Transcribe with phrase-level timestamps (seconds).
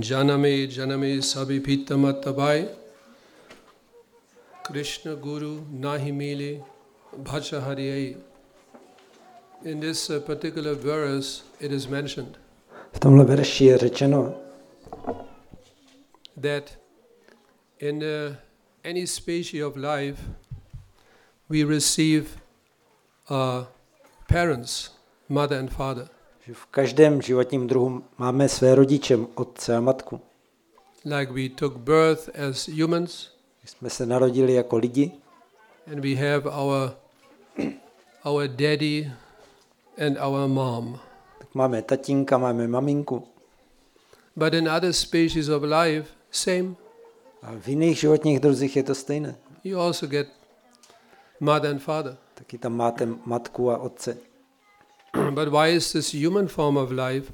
[0.00, 2.66] Janame Janame Sabi Pitamattabai
[4.64, 6.62] Krishna Guru Nahi Mili
[9.64, 12.38] In this uh, particular verse, it is mentioned
[12.92, 14.34] V tomhle verši je řečeno,
[16.40, 16.76] that
[17.78, 18.36] in uh,
[18.84, 20.20] any species of life,
[21.48, 22.24] we receive
[23.30, 23.64] uh,
[24.28, 24.90] parents,
[25.28, 26.08] mother and father.
[26.46, 30.20] Že v každém životním druhu máme své rodiče, otce a matku.
[31.04, 33.28] Like we took birth as humans,
[33.64, 35.12] jsme se narodili jako lidi
[35.86, 36.94] and we have our
[38.24, 39.10] our daddy
[39.98, 41.00] and our mom.
[41.38, 43.28] tak máme tatínka, máme maminku.
[44.36, 46.74] But in other species of life, same.
[47.42, 49.34] A v jiných životních druzích je to stejné.
[49.64, 50.28] You also get
[51.40, 52.16] mother and father.
[52.34, 54.16] Taky tam máte matku a otce.
[55.34, 57.32] but why is this human form of life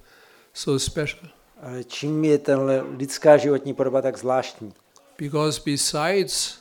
[0.52, 1.28] so special?
[1.62, 4.72] Ale čím je tenhle lidská životní podoba tak zvláštní?
[5.18, 6.58] Because besides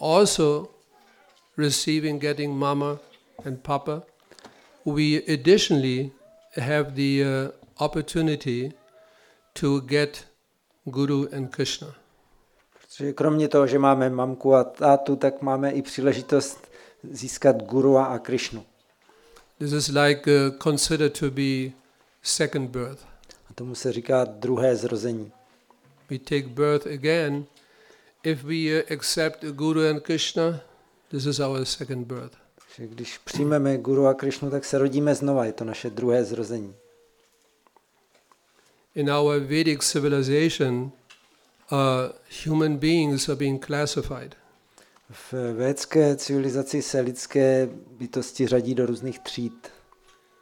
[0.00, 0.68] also
[1.58, 2.98] receiving, getting mama
[3.44, 4.02] and papa,
[4.86, 6.10] we additionally
[6.56, 7.50] have the uh,
[7.84, 8.72] opportunity
[9.52, 10.24] to get
[10.84, 11.94] Guru and Krishna.
[12.80, 16.70] Protože kromě toho, že máme mamku a tátu, tak máme i příležitost
[17.02, 18.64] získat guru a Krišnu.
[19.60, 21.72] This is like uh, considered to be
[22.22, 23.04] second birth.
[23.50, 25.32] A tomu se říká druhé zrození.
[26.10, 27.44] We take birth again.
[28.22, 30.60] If we uh, accept Guru and Krishna,
[31.10, 32.36] this is our second birth.
[32.76, 36.74] Že když přijmeme guru a Krišnu, tak se rodíme znova, je to naše druhé zrození.
[38.94, 40.92] In our Vedic civilization,
[41.72, 41.78] uh,
[42.46, 44.39] human beings are being classified.
[45.10, 49.68] V védské civilizaci se lidské bytosti řadí do různých tříd.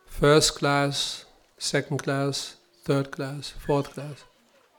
[0.06, 1.26] First class,
[1.58, 2.54] second class,
[2.86, 4.18] third class, fourth class.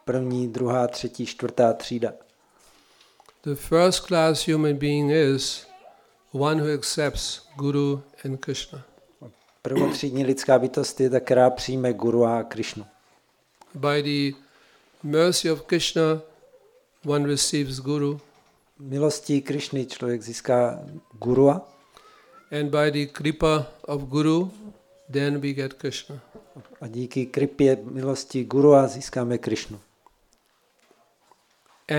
[0.05, 2.13] První, druhá, třetí, čtvrtá třída.
[3.43, 5.67] The first class human being is
[6.31, 8.83] one who accepts Guru and Krishna.
[9.61, 12.85] Prvotřídní lidská bytost je ta, která přijme guru a Krišnu.
[13.73, 14.37] By the
[15.03, 16.21] mercy of Krishna,
[17.05, 18.21] one receives Guru,
[18.79, 20.79] Milostí Krišny člověk získá
[21.11, 21.49] guru
[22.51, 24.51] and by the kripa of Guru,
[25.11, 26.19] then we get Krishna.
[26.81, 29.79] a díky kripě milosti guru a získáme Krišnu.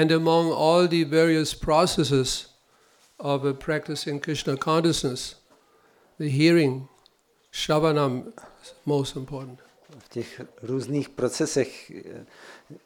[0.00, 2.50] And among all the various processes
[3.18, 5.36] of uh, practicing Krishna consciousness,
[6.18, 6.86] the hearing,
[7.52, 9.58] Shravanam, is most important.
[9.98, 11.92] V těch různých procesech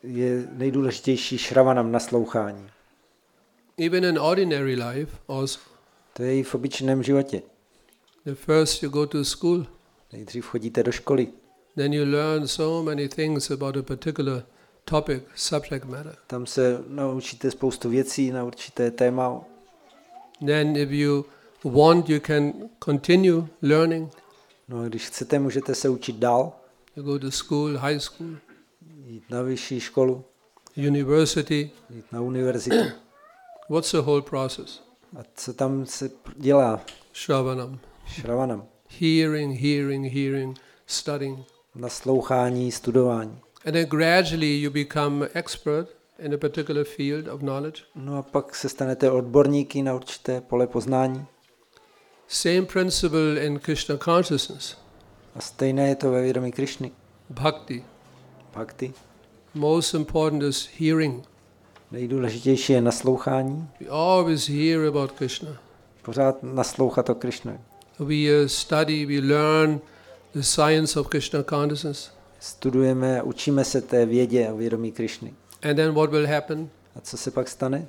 [0.02, 2.70] je nejdůležitější šravanam naslouchání.
[3.78, 5.60] Even in ordinary life, also,
[6.12, 7.42] To je i v obyčejném životě.
[8.24, 9.66] the first you go to school,
[10.12, 11.28] Nejdřív chodíte do školy,
[11.76, 14.42] then you learn so many things about a particular
[14.84, 16.16] topic, subject matter.
[16.26, 19.40] tam se naučíte spoustu věcí na určité téma.
[20.46, 21.24] Then, if you
[21.64, 22.52] want, you can
[22.84, 24.12] continue learning.
[24.68, 26.52] No a když chcete, můžete se učit dál,
[26.96, 28.30] You go to school, high school,
[29.06, 30.24] jít na vyšší školu,
[30.76, 31.70] university.
[31.90, 32.76] jít na univerzitu.
[33.68, 34.80] What's the whole process?
[35.18, 36.80] A co tam se dělá?
[37.14, 37.78] Shravanam.
[38.06, 38.64] Šravanam.
[39.00, 41.38] Hearing, hearing, hearing, studying.
[41.74, 43.38] Naslouchání, studování.
[43.66, 45.88] And then gradually you become expert
[46.18, 47.82] in a particular field of knowledge.
[47.94, 51.26] No a pak se stanete odborníky na určité pole poznání.
[52.28, 54.76] Same principle in Krishna consciousness,
[55.34, 56.92] A stejné je to ve vědomí Krišny.
[57.30, 57.84] bhakti.
[58.54, 58.92] Bhakti.
[59.54, 61.24] Most important is hearing.
[61.94, 63.68] Nejdůležitější je naslouchání.
[63.80, 65.50] We always hear about Krishna.
[66.02, 67.60] Pořád naslouchat o Krišnu.
[67.98, 69.80] We uh, study, we learn
[70.32, 72.10] the science of Krishna consciousness.
[72.40, 75.34] Studujeme, učíme se té vědě o vědomí Krišny.
[75.62, 76.68] And then what will happen?
[76.96, 77.86] A co se pak stane?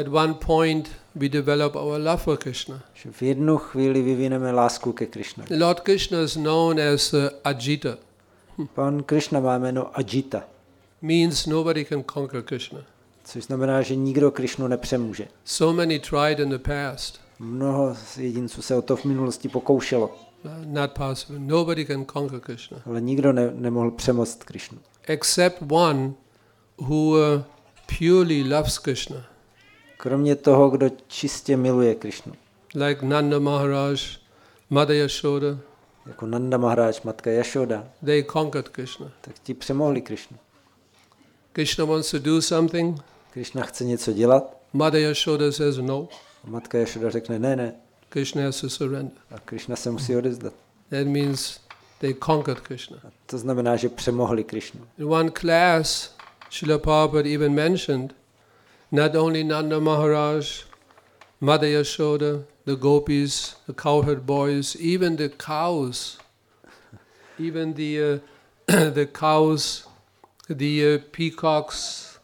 [0.00, 2.82] At one point, we develop our love for Krishna.
[2.94, 5.44] Že v jednu chvíli vyvineme lásku ke Krišnu.
[5.58, 7.96] Lord Krishna is known as uh, Ajita,
[8.74, 10.42] Pan Krišna má jméno Ajita,
[11.02, 12.80] means nobody can conquer Krishna.
[13.26, 15.28] Což znamená, že nikdo Krišnu nepřemůže.
[15.44, 17.20] So many tried in the past.
[17.38, 21.38] Mnoho jedinců se o to v minulosti pokoušelo, Uh, not possible.
[21.38, 24.78] Nobody can conquer Krishna ale nikdo ne, nemohl přemoct Krišnu.
[25.08, 26.12] except one
[26.78, 27.42] who uh,
[27.98, 29.24] purely loves Krishna,
[29.96, 32.32] Kromě toho, kdo čistě miluje Krišnu.
[32.74, 33.96] like Nanda Maharaj,
[34.70, 35.58] Mother Yashoda.
[36.06, 39.12] Jako Nanda Maharaj, matka Jašoda, They conquered Krishna.
[39.20, 40.36] tak ti přemohli Krišnu.
[41.52, 43.00] Krishna wants to do something.
[43.36, 46.08] Krišna chce něco dělat Mother Yashoda says no.
[46.44, 47.74] a matka Jašoda řekne ne, ne.
[48.08, 49.16] Krishna has to surrender.
[49.30, 50.52] A Krišna se musí odezdat.
[50.90, 51.60] That means
[51.98, 52.96] they conquered Krishna.
[53.04, 54.80] A to znamená, že přemohli Krišnu.
[54.98, 56.16] In one class,
[56.50, 58.14] Srila Prabhupada even mentioned
[58.92, 60.64] not only Nanda Maharaj,
[61.40, 66.18] Mother Yashoda, the gopis, the cowherd boys, even the cows,
[67.38, 69.86] even the, uh, the cows,
[70.48, 72.15] the uh, peacocks,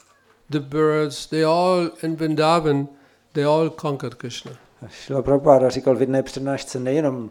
[0.53, 2.89] the birds, they all in Vrindavan,
[3.33, 4.53] they all conquered Krishna.
[4.89, 7.31] Šila Prabhupáda říkal v jedné přednášce nejenom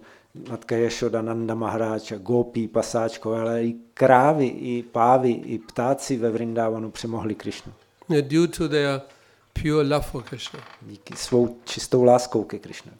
[0.50, 6.92] matka Ješoda, Nanda Maharáča, Gopí, Pasáčko, ale i krávy, i pávy, i ptáci ve Vrindávanu
[6.92, 7.74] přemohli Krišnu.
[8.22, 9.02] Due to their
[9.62, 10.60] pure love for Krishna.
[10.82, 12.92] Díky svou čistou láskou ke Krišnu.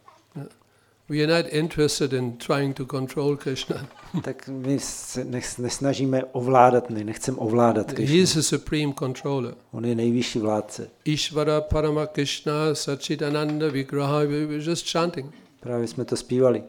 [1.12, 3.88] We are not interested in trying to control Krishna.
[4.24, 5.24] tak my se
[5.58, 8.16] nesnažíme ovládat, my nechceme ovládat Krishna.
[8.16, 9.54] He is the supreme controller.
[9.72, 10.90] On je nejvyšší vládce.
[11.06, 15.34] Ishvara Parama Krishna Sachidananda Vigraha, we were just chanting.
[15.60, 16.64] Právě jsme to zpívali.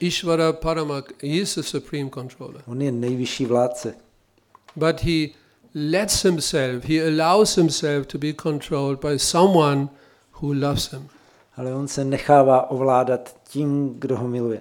[0.00, 2.62] Ishvara Parama, he is the supreme controller.
[2.66, 3.94] On je nejvyšší vládce.
[4.76, 5.28] But he
[5.74, 9.88] lets himself, he allows himself to be controlled by someone
[10.42, 11.08] who loves him.
[11.58, 14.60] Ale on se nechává ovládat tím, kdo ho miluje.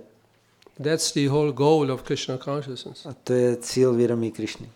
[0.84, 3.06] That's the whole goal of Krishna consciousness.
[3.06, 4.70] A to je cíl vědomí Krišny.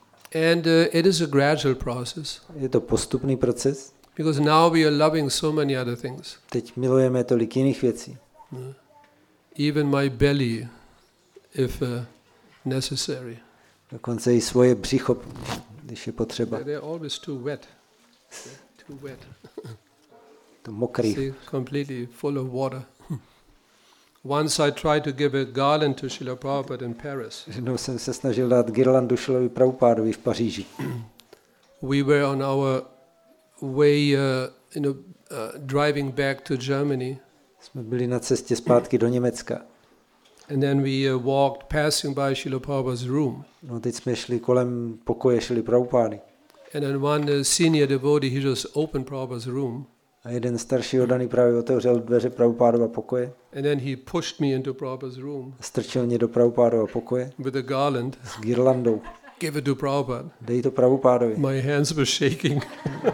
[0.52, 2.42] And uh, it is a gradual process.
[2.56, 3.94] Je to postupný proces.
[4.18, 6.38] Because now we are loving so many other things.
[6.50, 8.18] Teď milujeme tolik jiných věcí.
[8.52, 8.60] Uh,
[9.68, 10.68] even my belly,
[11.54, 11.88] if uh,
[12.66, 13.38] necessary.
[13.92, 15.18] Dokonce i svoje břicho,
[15.84, 16.58] když je potřeba.
[16.58, 17.68] They're always too wet.
[18.44, 19.20] They're too wet.
[20.70, 21.14] mokrý.
[21.14, 22.84] See, completely full of water.
[24.24, 27.48] Once I tried to give a garland to Srila Prabhupada in Paris.
[27.56, 30.66] Jednou jsem se snažil dát girlandu Šilovi Prabhupádovi v Paříži.
[31.82, 32.84] We were on our
[33.62, 37.20] way, uh, you know, uh, driving back to Germany.
[37.60, 39.62] Jsme byli na cestě zpátky do Německa.
[40.54, 43.46] And then we uh, walked, passing by Srila Prabhupada's room.
[43.64, 46.20] No teď jsme šli kolem pokoje Šily Prabhupády.
[46.76, 49.86] And then one uh, senior devotee, he just opened Prabhupada's room.
[50.24, 53.34] A jeden starší oddaný právě otevřel dveře Prabhupádova pokoje.
[53.58, 55.54] And then he pushed me into Prabhupada's room.
[55.62, 57.32] Strčil mě do Prabhupádova pokoje.
[57.40, 58.18] With a garland.
[58.24, 59.02] S girlandou.
[59.40, 60.30] Give it to Prabhupada.
[60.42, 61.36] Dej to Prabhupádovi.
[61.38, 62.68] My hands were shaking.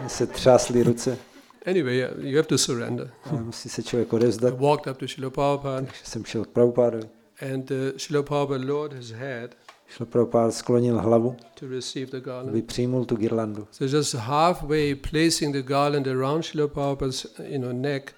[0.06, 1.18] se třásly ruce.
[1.66, 3.10] Anyway, you have to surrender.
[3.24, 4.54] A musí se člověk odevzdat.
[4.54, 5.86] I walked up to Srila Prabhupada.
[5.86, 7.04] Takže jsem šel k Prabhupádovi.
[7.52, 9.56] And uh, Srila Prabhupada lowered his head
[9.88, 12.48] Šlo Prabhupád sklonil hlavu, to receive the garland.
[12.48, 13.66] aby přijmul tu girlandu.
[13.70, 18.12] So just halfway placing the garland around Srila Prabhupada's you know, neck,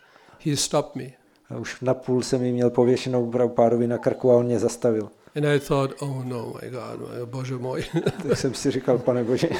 [0.47, 1.11] he stopped me.
[1.51, 5.11] A už napůl jsem ji měl pověšenou Prabhupádovi na krku a on mě zastavil.
[5.37, 7.85] And I thought, oh no, my God, my bože můj.
[8.29, 9.49] tak jsem si říkal, pane bože.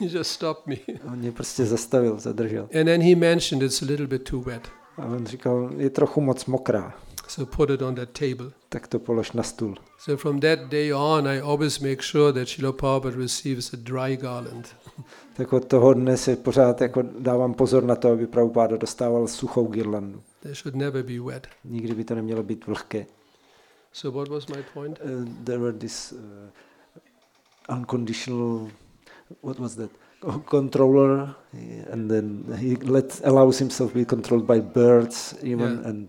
[0.00, 0.76] he just stopped me.
[1.06, 2.62] On mě prostě zastavil, zadržel.
[2.62, 4.68] And then he mentioned it's a little bit too wet.
[4.96, 6.94] A on říkal, je trochu moc mokrá.
[7.28, 8.52] So put it on that table.
[8.68, 9.74] Tak to polož na stůl.
[9.98, 14.16] So from that day on, I always make sure that Srila Prabhupada receives a dry
[14.16, 14.76] garland.
[15.36, 19.66] tak od toho dne se pořád jako dávám pozor na to, aby Prabhupada dostával suchou
[19.66, 20.22] girlandu.
[20.42, 21.46] They should never be wet.
[21.64, 23.06] Nikdy by to nemělo být vlhké.
[23.92, 25.00] So what was my point?
[25.00, 28.70] Uh, there were this uh, unconditional,
[29.42, 29.90] what was that?
[30.46, 31.34] Controller,
[31.92, 35.90] and then he let allows himself to be controlled by birds, even Yeah.
[35.90, 36.08] and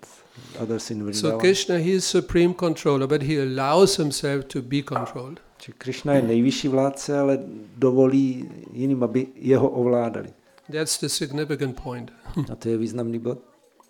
[0.60, 5.40] others in So Krishna, he is supreme controller, but he allows himself to be controlled.
[5.58, 7.40] Či Krishna je nejvyšší vládce, ale
[7.78, 10.34] dovolí jiným, aby jeho ovládali.
[10.70, 12.12] That's the significant point.
[12.52, 13.38] A to je významný bod.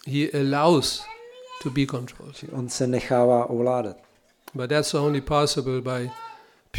[0.07, 1.03] He allows
[1.63, 2.35] to be controlled.
[2.35, 3.97] Či on se nechává ovládat.
[4.53, 6.11] But that's only possible by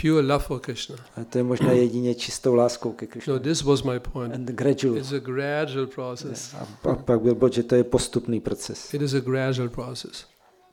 [0.00, 0.96] pure love for Krishna.
[1.16, 3.38] A to je možná jedině čistou láskou ke No, Krishna.
[3.38, 4.34] this was my point.
[4.34, 4.96] And gradual.
[4.96, 6.54] It's a gradual process.
[6.54, 8.94] A pak, pak byl bod, že to je postupný proces.
[8.94, 10.24] It is a gradual process.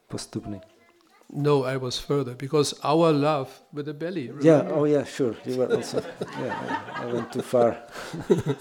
[0.07, 0.61] Postupný.
[1.35, 4.25] No, I was further because our love with the belly.
[4.41, 4.77] Yeah, remember?
[4.77, 5.35] oh yeah, sure.
[5.45, 6.01] You were also,
[6.43, 7.75] yeah, I went too far.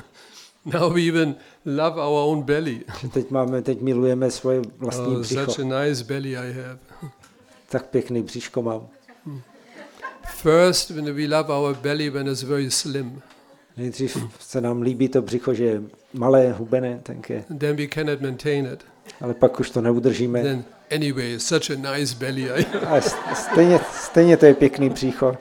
[0.64, 2.80] Now we even love our own belly.
[3.12, 5.44] Teď máme, teď milujeme svoje vlastní Oh, břicho.
[5.52, 6.78] such a nice belly I have.
[7.68, 8.88] Tak pěkný bříško mám.
[10.26, 13.22] First, when we love our belly when it's very slim,
[13.76, 18.66] Nejdřív se nám líbí to břicho, že je malé, hubené, tenké, then we cannot maintain
[18.72, 18.84] it.
[19.20, 20.42] ale pak už to neudržíme.
[20.42, 20.64] Then,
[20.94, 22.50] anyway, such a nice belly.
[22.86, 23.00] A
[23.34, 25.36] stejně, stejně to je pěkný břicho.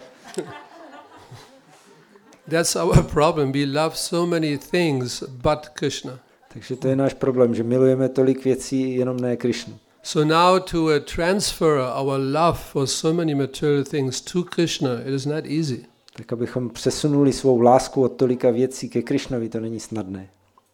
[2.49, 3.51] That's our problem.
[3.51, 6.19] We love so many things but Krishna.
[6.53, 9.79] Takže to je náš problém, že milujeme tolik věcí, jenom ne Krishnu.
[10.03, 15.13] So now to uh, transfer our love for so many material things to Krishna, it
[15.13, 15.85] is not easy.
[16.13, 20.29] Tak abychom přesunuli svou lásku od tolika věcí ke Krišnovi, to není snadné.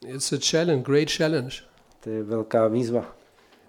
[0.07, 1.55] It's a challenge, great challenge.
[2.03, 3.15] To je velká výzva.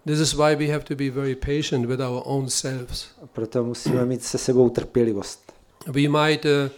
[0.06, 3.06] This is why we have to be very patient with our own selves.
[3.22, 5.52] A proto musíme mít se sebou trpělivost.
[5.86, 6.70] We might uh,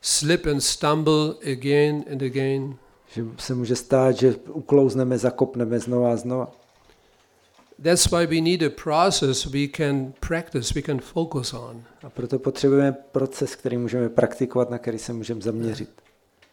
[0.00, 2.76] slip and stumble again and again.
[3.12, 6.63] Že se může stát, že uklouzneme, zakopneme znova a znova.
[7.82, 11.84] That's why we need a process we can practice, we can focus on.
[12.02, 15.90] A proto potřebujeme proces, který můžeme praktikovat, na který se můžeme zaměřit.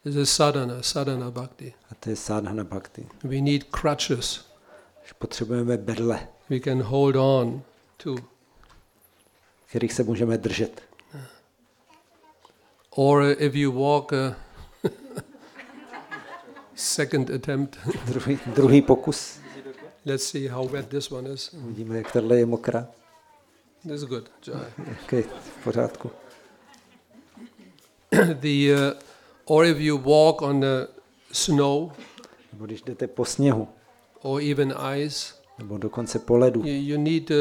[0.03, 1.73] This is sadhana, sadhana bhakti.
[1.91, 3.07] A to je sadhana bhakti.
[3.23, 4.45] We need crutches
[5.07, 7.61] Že potřebujeme bedle, we can hold on
[7.97, 8.15] to.
[9.65, 10.81] kterých se můžeme držet.
[12.89, 14.35] Or if you walk a
[16.75, 19.40] second attempt, Druhý, druhý pokus.
[20.05, 21.53] Let's see how wet this one is.
[21.53, 22.87] Uvidíme, jak tohle je mokrá.
[23.83, 24.29] This is good.
[24.47, 24.93] Jai.
[25.03, 26.11] Okay, v pořádku.
[28.41, 28.99] the uh,
[29.45, 30.87] or if you walk on the
[31.31, 31.91] snow
[32.53, 33.67] Nebo když jdete po sněhu,
[34.21, 37.37] or even ice, nebo dokonce po ledu, you, you need uh,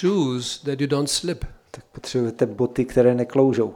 [0.00, 1.44] shoes that you don't slip.
[1.70, 3.74] tak potřebujete boty, které nekloužou.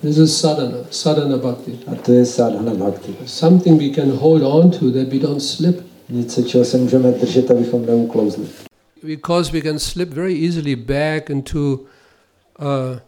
[0.00, 1.78] This is sadhana, sadhana bhakti.
[1.86, 3.16] A to je sadhana bhakti.
[3.26, 5.93] Something we can hold on to that we don't slip.
[6.08, 8.46] Něco, čeho se můžeme držet, abychom neuklouzli.
[9.02, 11.58] Because we can slip very easily back into
[12.60, 12.98] uh,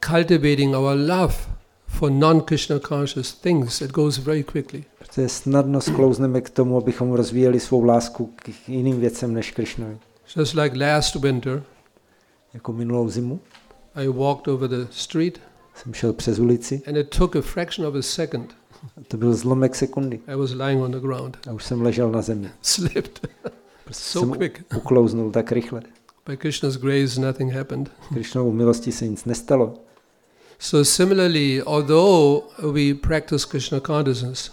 [0.00, 1.34] cultivating our love
[1.86, 3.80] for non-Krishna conscious things.
[3.80, 4.84] It goes very quickly.
[4.98, 9.98] Protože snadno sklouzneme k tomu, abychom rozvíjeli svou lásku k jiným věcem než Krišnovi.
[10.36, 11.62] Just like last winter,
[12.54, 13.40] Jako minulou zimu
[13.94, 15.40] I walked over the street
[15.74, 18.54] jsem šel přes ulici and it took a fraction of a second.
[19.08, 22.22] To byl zlomek sekundy I was lying on the ground, a už jsem ležel na
[22.22, 22.50] zemi.
[22.62, 23.20] slipped
[23.84, 24.62] Prostě so jsem quick.
[24.76, 25.82] uklouznul tak rychle.
[26.26, 27.90] By Krishna's grace, nothing happened.
[28.14, 29.74] Krišnovou milostí se nic nestalo.
[30.58, 34.50] So similarly, although we practice Krishna consciousness,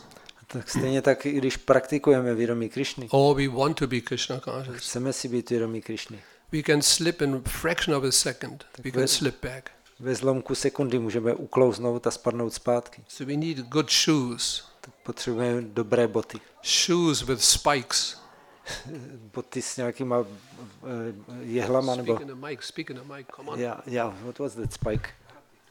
[0.48, 4.76] Tak stejně tak, i když praktikujeme vědomí Krišny, or we want to be Krishna conscious,
[4.78, 6.20] chceme si být vědomí Krišny.
[6.52, 8.66] we can slip in a fraction of a second.
[8.84, 9.70] We can slip back.
[10.00, 13.04] Ve zlomku sekundy můžeme uklouznout a spadnout zpátky.
[13.08, 16.40] So we need good shoes, Tak potřebujeme dobré boty.
[16.64, 18.18] shoes with spikes.
[19.34, 22.20] Boty s nějakýma eh, jehlama nebo...
[22.36, 22.60] Mic.
[23.08, 23.28] Mic.
[23.56, 25.10] Yeah, yeah, what was that spike?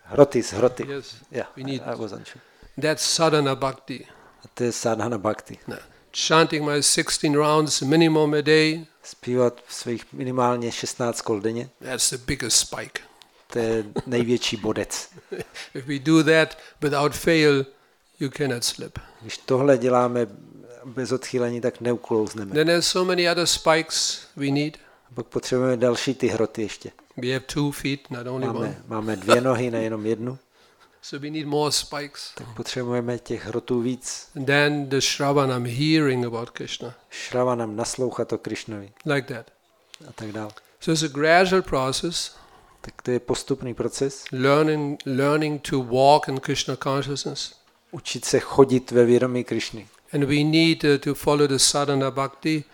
[0.02, 0.86] Hroty, z hroty.
[0.88, 2.42] Yes, Yeah, we need- I wasn't sure.
[2.82, 4.06] that's sadhana bhakti.
[4.44, 5.58] A to je sadhana bhakti.
[5.66, 5.76] No.
[6.12, 8.86] Chanting my 16 rounds minimum a day.
[9.02, 13.00] Zpívat svých minimálně 16 kol denně, That's the biggest spike.
[13.52, 15.08] To je největší bodec.
[15.74, 17.66] If we do that without fail,
[18.20, 18.98] you cannot slip.
[19.22, 20.26] Když tohle děláme
[20.84, 22.54] bez odchýlení, tak neuklouzneme.
[22.54, 24.76] Then there's so many other spikes we need.
[25.14, 26.90] Pak potřebujeme další ty hroty ještě.
[27.16, 28.58] We have two feet, not only one.
[28.58, 30.38] Máme, máme dvě nohy, nejenom jednu.
[31.02, 32.32] So we need more spikes.
[32.34, 34.28] Tak potřebujeme těch hrotů víc.
[34.36, 39.46] And then the Shravanam, hearing about Krishna, Šrava nám naslouchat o Krišnovi like that.
[40.08, 40.50] a tak dále.
[40.80, 42.36] So it's a gradual process,
[42.88, 44.24] Tak to je postupný proces.
[44.32, 47.54] learning, learning to walk in Krishna consciousness.
[47.90, 49.88] Učit se chodit ve vědomí Krišny.
[50.12, 52.64] And we need uh, to follow the sadhana bhakti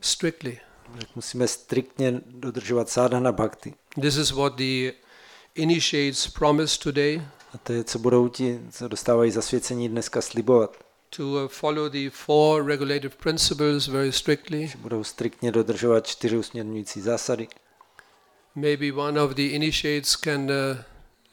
[0.00, 0.60] strictly.
[0.98, 3.74] Tak musíme striktně dodržovat sadhana bhakti.
[4.00, 4.92] This is what the
[5.54, 7.22] initiates promise today
[7.54, 10.76] A to je, co budou ti, co dostávají zasvěcení dneska slibovat.
[11.16, 14.72] to uh, follow the four regulative principles very strictly.
[14.78, 17.48] Budou striktně dodržovat čtyři usměrňující zásady.
[18.56, 20.76] Maybe one of the initiates can uh,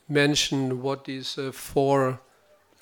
[0.10, 2.20] mention what these uh, four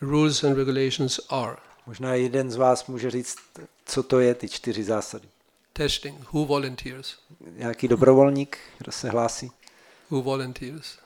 [0.02, 1.58] rules and regulations are.
[1.86, 3.38] Možná jeden z vás může říct,
[3.86, 5.28] co to je, ty čtyři zásady.
[5.74, 6.34] Testing.
[6.34, 7.18] Who volunteers?
[7.52, 9.52] Nějaký dobrovolník, kdo se hlásí?
[10.10, 10.98] Who volunteers?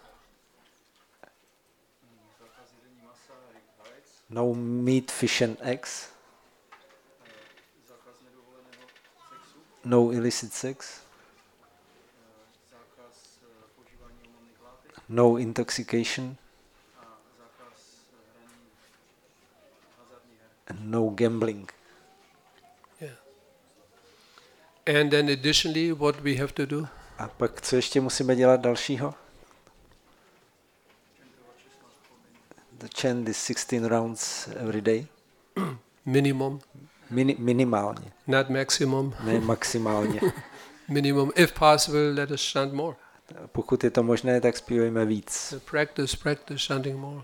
[4.30, 6.08] No meat, fish and eggs.
[9.86, 11.03] No illicit sex.
[15.14, 16.38] No intoxication.
[20.68, 21.70] And no gambling.
[23.00, 23.10] Yeah.
[24.88, 26.88] And then additionally, what we have to do?
[27.20, 29.14] A pak co ještě musíme dělat dalšího?
[32.78, 35.08] The chant is 16 rounds every day.
[36.06, 36.60] Minimum,
[37.10, 39.16] Mini, minimálně, not maximum.
[39.24, 40.22] ne maximálně.
[40.90, 41.32] Minimum.
[41.36, 42.96] If possible, let us chant more.
[43.48, 45.54] Pokud je to možné, tak zpívejme víc.
[45.72, 47.24] Practice, practice chanting more.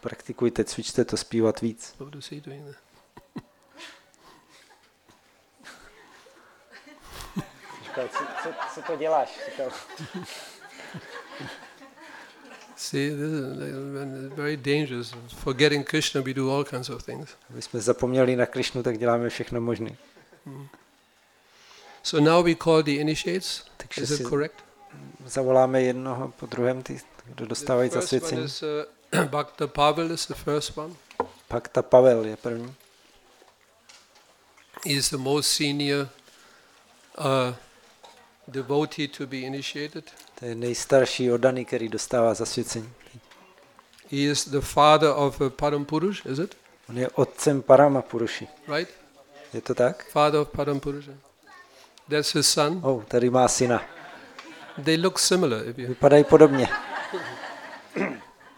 [0.00, 1.94] Praktikujte, cvičte to zpívat víc.
[1.98, 2.78] What is he doing there?
[7.84, 9.40] Říkal, co, co, co to děláš?
[9.50, 9.70] Říkal,
[12.76, 15.14] See, this is uh, very dangerous.
[15.28, 17.30] Forgetting Krishna, we do all kinds of things.
[17.50, 19.96] my jsme zapomněli na Krišnu, tak děláme všechno možné.
[22.02, 23.64] So now we call the initiates.
[23.76, 24.67] Takže Is it correct?
[25.26, 28.44] Zavoláme jednoho po druhém, ty, kdo dostávají zasvěcení.
[28.44, 30.94] is uh, Bhakta Pavel is the first one.
[31.50, 32.74] Bhakta Pavel je první.
[34.86, 36.08] He is the most senior
[37.18, 37.54] uh,
[38.48, 40.04] devotee to be initiated.
[40.38, 42.92] To je nejstarší oddaný, který dostává zasvěcení.
[44.10, 46.56] He is the father of uh, Param Purush, is it?
[46.88, 48.48] On je otcem Parama Puruši.
[48.68, 48.90] Right?
[49.54, 50.04] Je to tak?
[50.10, 51.12] Father of Param Purusha.
[52.08, 52.80] That's his son.
[52.82, 53.97] Oh, tady má syna.
[54.84, 55.62] They look similar.
[55.72, 56.68] Vypadají podobně.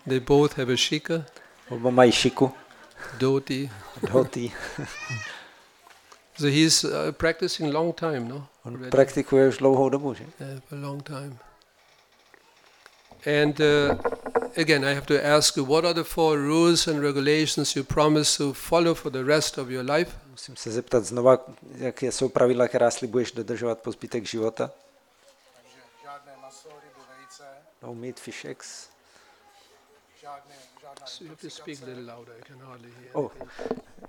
[0.09, 1.25] they both have a shika,
[1.69, 2.53] Oba mají šiku,
[3.19, 3.71] dhoti.
[4.03, 4.53] dhotý.
[6.39, 8.47] So he's uh, practicing long time, no?
[8.65, 8.91] On Already.
[8.91, 10.25] praktikuje už dlouhou dobu, že?
[10.41, 11.39] Yeah, a long time.
[13.43, 13.99] And uh,
[14.57, 18.39] again, I have to ask you, what are the four rules and regulations you promise
[18.39, 20.11] to follow for the rest of your life?
[20.31, 21.39] Musím se zeptat znova,
[21.77, 24.71] jaké jsou pravidla, která slibuješ dodržovat po zbytek života.
[27.83, 28.89] No meat, fish, eggs.
[31.07, 32.33] So you have to speak a little louder.
[32.39, 33.11] I can hardly hear.
[33.15, 33.33] Oh,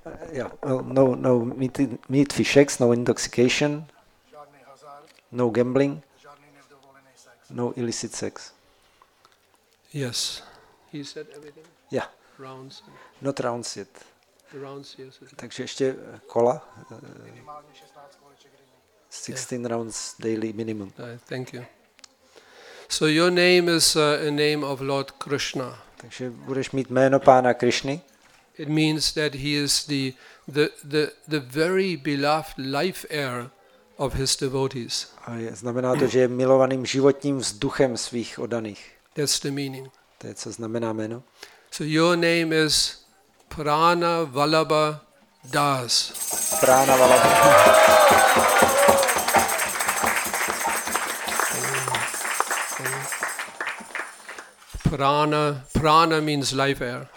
[0.05, 0.49] uh, yeah.
[0.63, 3.85] Well, no, no meat, meat, fish, eggs, no intoxication,
[5.31, 7.35] no gambling, žádný nedovolený sex.
[7.49, 8.53] no illicit sex.
[9.93, 10.43] Yes.
[10.91, 11.65] He said everything.
[11.91, 12.07] Yeah,
[12.39, 12.83] Rounds.
[13.21, 13.87] not rounds yet.
[14.51, 15.19] The rounds, yes.
[15.35, 15.95] Takže ještě
[16.27, 16.61] kola,
[17.23, 18.73] Minimálně 16 koleček denně.
[19.09, 20.87] 16 rounds daily minimum.
[20.99, 21.63] Uh, thank you.
[23.01, 25.79] So your name is uh, a name of Lord Krishna.
[25.97, 28.01] Takže budeš mít jméno pána Krišny,
[28.57, 30.11] It means that he is the,
[30.47, 33.49] the, the, the very beloved life air
[33.97, 35.13] of his devotees.
[35.25, 38.91] a je, znamená to, že je milovaným životním vzduchem svých odaných.
[39.15, 39.89] That's the meaning.
[40.17, 41.23] To je, co znamená jméno.
[41.71, 43.05] So your name is
[43.55, 45.01] Prana Vallabha
[45.51, 46.13] Das.
[46.59, 48.80] Prána Valabha.
[54.91, 57.07] Prana, prana means life air,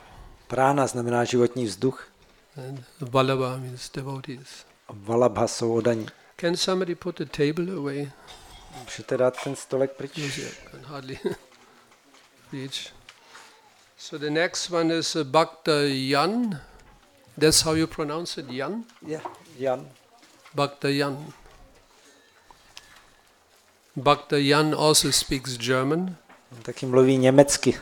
[0.48, 2.08] Prána znamená životní vzduch.
[2.68, 4.64] and Vallabha means devotees.
[4.88, 6.06] A Valabha jsou odaní.
[6.37, 8.12] Can somebody put the table away?
[8.84, 10.18] Můžete dát ten stolek pryč?
[10.18, 11.18] Yes, can hardly
[12.52, 12.92] reach.
[13.98, 16.60] So the next one is uh, Bhakta Yan.
[17.38, 18.84] That's how you pronounce it, Yan?
[19.06, 19.24] Yeah.
[19.58, 19.88] Jan.
[20.54, 21.32] Bhakta Yan.
[23.96, 26.16] Bhakta Yan also speaks German.
[26.56, 27.78] On taky mluví německy.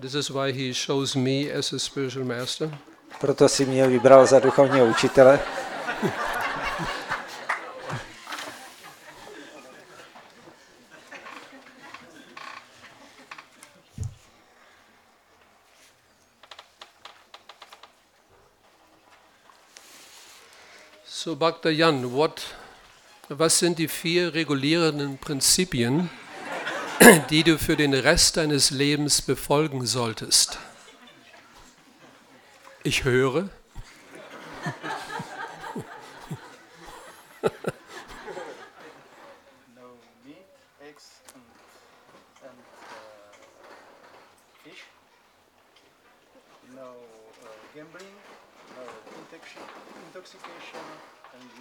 [0.00, 2.78] This is why he shows me as a spiritual master.
[3.20, 5.40] Proto si mě vybral za duchovního učitele.
[21.06, 22.40] So Bhakta Yan, what,
[23.28, 26.08] was sind die vier regulierenden Prinzipien,
[27.30, 30.58] die du für den Rest deines Lebens befolgen solltest?
[32.82, 33.48] Ich höre.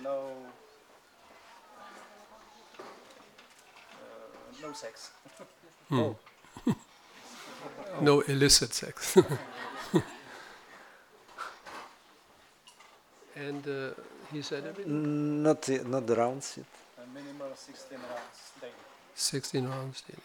[0.03, 0.45] No
[4.61, 5.11] no sex.
[5.91, 6.15] Oh.
[8.01, 9.17] No illicit sex.
[13.35, 13.89] and uh,
[14.31, 15.43] he said everything?
[15.43, 16.65] Not, the- not the rounds yet.
[16.97, 18.73] A minimal 16 rounds daily.
[19.15, 20.21] 16 rounds daily.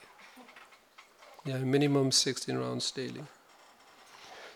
[1.44, 3.22] Yeah, minimum 16 rounds daily.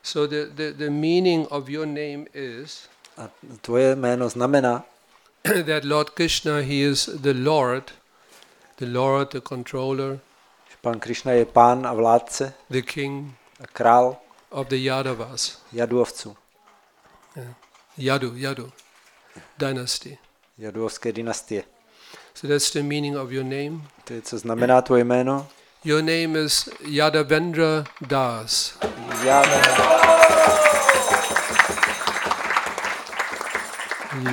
[0.02, 3.30] So the, the, the meaning of your name is A
[3.62, 4.84] tvoje jméno znamená,
[5.66, 7.92] that Lord Krishna, he is the Lord,
[8.76, 10.18] the Lord, the controller,
[10.70, 14.16] že pán Krišna je pán a vládce the king a král
[14.50, 15.62] of the Yadavas.
[15.72, 16.36] Jaduovců,
[17.98, 18.72] Yadu, Yadu
[19.58, 20.18] dynasty.
[20.58, 21.64] Jaduovské dynastie.
[22.34, 23.82] So that's the meaning of your name.
[24.04, 25.46] To je, co znamená tvoje jméno.
[25.84, 28.78] Your name is Yadavendra Das.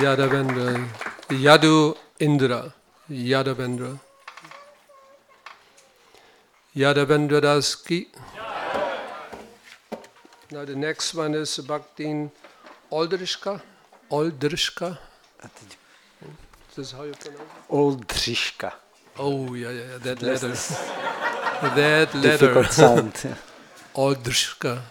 [0.00, 0.88] Yadavendra.
[1.30, 2.72] Yadu Indra.
[3.08, 3.98] Yadavendra.
[6.74, 8.08] Yadavendra Das ki.
[10.50, 12.30] Now the next one is Bhaktin
[12.90, 13.60] Oldrishka.
[14.10, 14.98] Oldrishka.
[16.74, 17.68] This is how you pronounce it?
[17.68, 18.72] Oldřiška.
[19.18, 20.54] Oh, yeah, yeah, yeah, that letter.
[21.76, 22.38] That letter.
[22.38, 23.36] Difficult sound.
[23.94, 24.82] Oldrishka.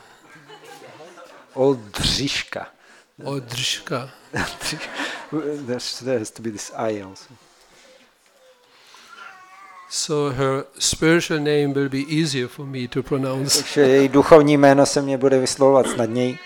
[1.56, 2.66] Oldřiška.
[3.24, 4.10] Oldrishka.
[5.32, 7.51] There has to be this I also.
[9.94, 13.62] So her spiritual name will be easier for me to pronounce.
[13.64, 16.38] Takže její duchovní jméno se mě bude vyslovovat snadněji.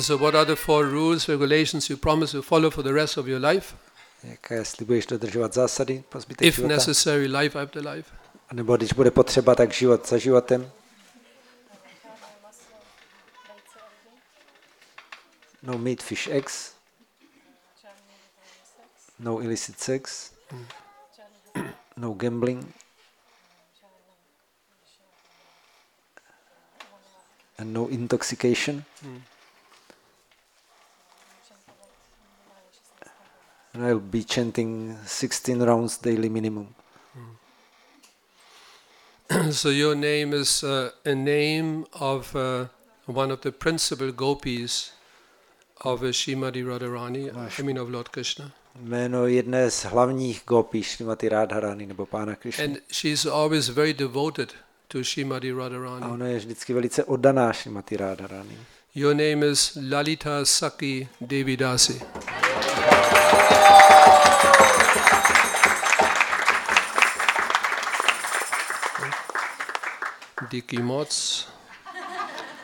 [0.00, 3.26] So, what are the four rules, regulations you promise to follow for the rest of
[3.26, 3.74] your life?
[4.24, 6.74] Jaké slibuješ dodržovat zásady po zbytek If života?
[6.74, 8.10] necessary, life after life.
[8.48, 10.70] A nebo když bude potřeba, tak život za životem.
[15.66, 16.74] No meat, fish, eggs.
[19.18, 20.32] No illicit sex.
[21.96, 22.70] No gambling.
[27.56, 28.84] And no intoxication.
[33.72, 36.74] And I'll be chanting 16 rounds daily minimum.
[39.50, 42.66] so, your name is uh, a name of uh,
[43.06, 44.92] one of the principal gopis
[45.80, 48.50] of Shrimati Radharani, I mean of Lord Krishna.
[48.80, 52.64] Jméno jedné z hlavních gopí Šrimati Radharani nebo Pána Krišny.
[52.64, 54.52] And she's always very devoted
[54.88, 56.06] to Shrimati A Radharani.
[56.06, 58.58] ona je vždycky velice oddaná Šrimati Radharani.
[58.94, 62.00] Your name is Lalita Saki Devidasi.
[70.50, 71.46] Diki Mots.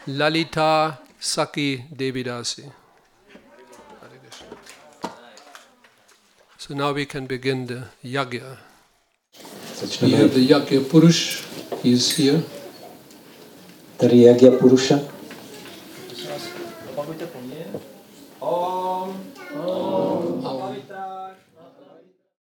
[0.06, 2.72] Lalita Saki Devidasi.
[6.70, 8.56] So now we can begin the yagya.
[10.02, 11.42] We have the yagya Purush.
[11.82, 12.44] He is here.
[13.98, 15.02] Tady Yagya Purusha.